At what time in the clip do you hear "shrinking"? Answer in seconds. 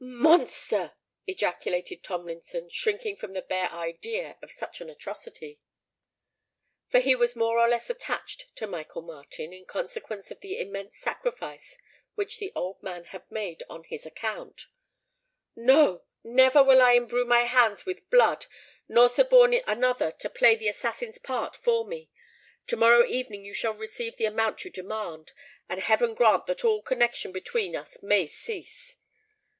2.69-3.15